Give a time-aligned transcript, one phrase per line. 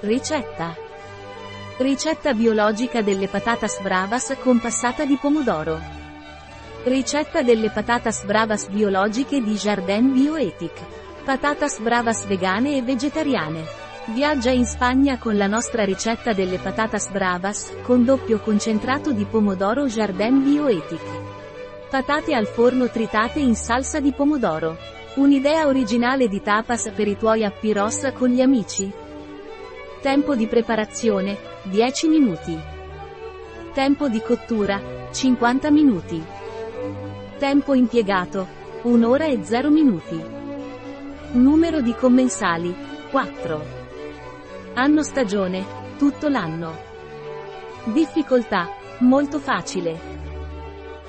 [0.00, 0.76] Ricetta.
[1.78, 5.80] Ricetta biologica delle patatas bravas con passata di pomodoro.
[6.84, 10.72] Ricetta delle patatas bravas biologiche di Jardin Bioethic.
[11.24, 13.64] Patatas bravas vegane e vegetariane.
[14.08, 19.86] Viaggia in Spagna con la nostra ricetta delle patatas bravas, con doppio concentrato di pomodoro
[19.86, 21.88] Jardin Bioethic.
[21.88, 24.76] Patate al forno tritate in salsa di pomodoro.
[25.14, 29.04] Un'idea originale di tapas per i tuoi appiros con gli amici?
[30.06, 32.56] Tempo di preparazione, 10 minuti.
[33.74, 36.22] Tempo di cottura, 50 minuti.
[37.38, 38.46] Tempo impiegato,
[38.82, 40.22] 1 ora e 0 minuti.
[41.32, 42.72] Numero di commensali,
[43.10, 43.64] 4.
[44.74, 45.64] Anno stagione,
[45.98, 46.78] tutto l'anno.
[47.86, 48.68] Difficoltà,
[48.98, 49.98] molto facile.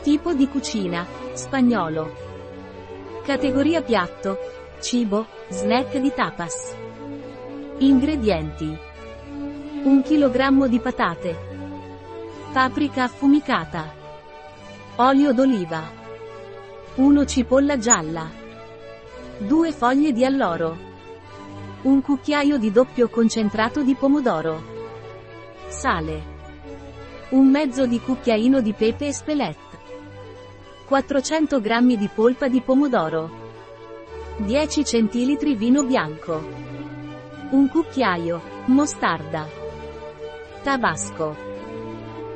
[0.01, 2.15] Tipo di cucina, spagnolo.
[3.23, 4.39] Categoria piatto,
[4.79, 6.75] cibo, snack di tapas.
[7.77, 8.85] Ingredienti.
[9.83, 11.37] 1 kg di patate.
[12.51, 13.93] Paprika affumicata.
[14.95, 15.83] Olio d'oliva.
[16.95, 18.27] 1 cipolla gialla.
[19.37, 20.75] 2 foglie di alloro.
[21.83, 24.63] Un cucchiaio di doppio concentrato di pomodoro.
[25.67, 26.35] Sale.
[27.29, 29.77] Un mezzo di cucchiaino di pepe e spelette.
[30.87, 33.29] 400 g di polpa di pomodoro.
[34.37, 36.65] 10 cl vino bianco.
[37.51, 39.65] Un cucchiaio, mostarda.
[40.67, 41.33] Tabasco.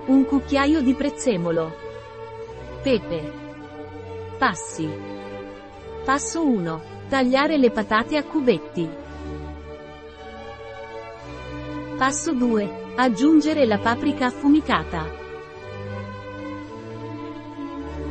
[0.05, 1.75] Un cucchiaio di prezzemolo.
[2.81, 3.29] Pepe.
[4.37, 4.89] Passi.
[6.05, 6.81] Passo 1.
[7.09, 8.89] Tagliare le patate a cubetti.
[11.97, 12.93] Passo 2.
[12.95, 15.05] Aggiungere la paprika affumicata.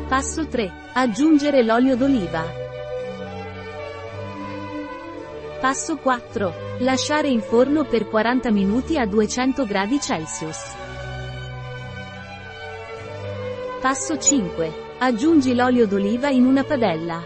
[0.07, 0.71] Passo 3.
[0.93, 2.70] Aggiungere l'olio d'oliva.
[5.61, 6.79] Passo 4.
[6.79, 10.59] Lasciare in forno per 40 minuti a 200 gradi Celsius.
[13.79, 14.73] Passo 5.
[15.01, 17.23] Aggiungi l'olio d'oliva in una padella.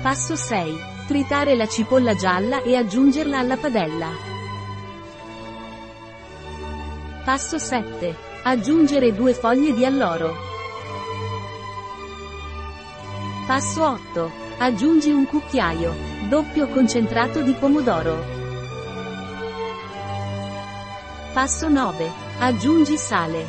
[0.00, 0.74] Passo 6.
[1.06, 4.08] Tritare la cipolla gialla e aggiungerla alla padella.
[7.22, 8.16] Passo 7.
[8.44, 10.34] Aggiungere due foglie di alloro.
[13.46, 14.47] Passo 8.
[14.60, 15.94] Aggiungi un cucchiaio,
[16.28, 18.24] doppio concentrato di pomodoro.
[21.32, 22.10] Passo 9.
[22.40, 23.46] Aggiungi sale.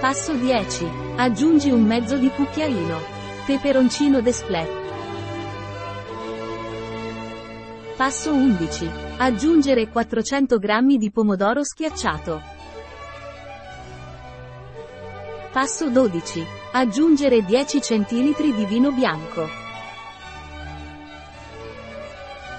[0.00, 0.86] Passo 10.
[1.16, 2.98] Aggiungi un mezzo di cucchiaino.
[3.46, 4.68] Peperoncino d'esplet.
[7.96, 8.90] Passo 11.
[9.16, 12.42] Aggiungere 400 g di pomodoro schiacciato.
[15.50, 16.63] Passo 12.
[16.76, 19.48] Aggiungere 10 cl di vino bianco.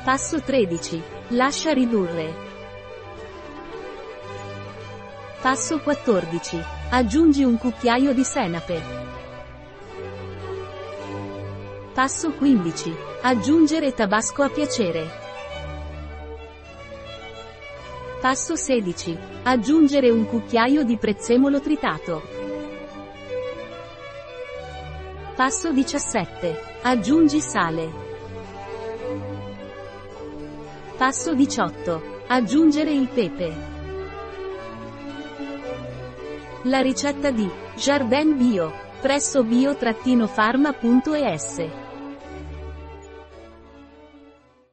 [0.06, 1.04] Passo 13.
[1.32, 2.34] Lascia ridurre.
[5.42, 6.64] Passo 14.
[6.92, 8.82] Aggiungi un cucchiaio di senape.
[11.94, 12.96] Passo 15.
[13.22, 15.10] Aggiungere tabasco a piacere.
[18.22, 19.18] Passo 16.
[19.44, 22.45] Aggiungere un cucchiaio di prezzemolo tritato.
[25.36, 26.80] Passo 17.
[26.84, 27.92] Aggiungi sale.
[30.96, 32.24] Passo 18.
[32.28, 33.54] Aggiungere il pepe.
[36.64, 41.85] La ricetta di Jardin Bio, presso bio-pharma.es